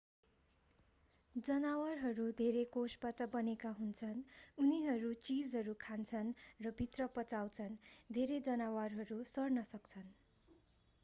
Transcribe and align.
जनावरहरू 1.35 2.23
धेरै 2.39 2.63
कोषबाट 2.71 3.27
बनेका 3.35 3.73
हुन्छन् 3.75 4.23
उनीहरू 4.57 5.11
चीजहरू 5.23 5.77
खान्छन् 5.81 6.33
रभित्र 6.61 7.09
पचाउँछन् 7.15 7.79
धेरै 8.13 8.41
जनावरहरू 8.43 9.21
सर्न 9.31 9.69
सक्छन् 9.69 10.11